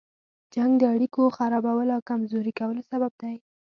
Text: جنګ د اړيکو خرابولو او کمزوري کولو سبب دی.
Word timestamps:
جنګ 0.53 0.71
د 0.79 0.83
اړيکو 0.93 1.33
خرابولو 1.37 1.91
او 1.97 2.01
کمزوري 2.09 2.53
کولو 2.59 2.81
سبب 2.91 3.11
دی. 3.21 3.35